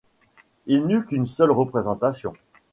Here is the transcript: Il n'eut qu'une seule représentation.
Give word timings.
Il 0.65 0.87
n'eut 0.87 1.05
qu'une 1.05 1.27
seule 1.27 1.51
représentation. 1.51 2.33